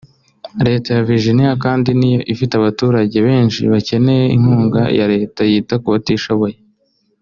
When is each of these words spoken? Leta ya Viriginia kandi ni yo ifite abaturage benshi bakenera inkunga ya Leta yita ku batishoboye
Leta 0.65 0.89
ya 0.95 1.05
Viriginia 1.07 1.51
kandi 1.63 1.89
ni 1.99 2.09
yo 2.15 2.19
ifite 2.33 2.53
abaturage 2.55 3.17
benshi 3.27 3.59
bakenera 3.71 4.33
inkunga 4.35 4.81
ya 4.97 5.05
Leta 5.13 5.41
yita 5.51 5.75
ku 5.81 5.87
batishoboye 5.93 6.57